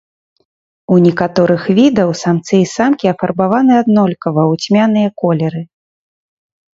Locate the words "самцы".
2.21-2.55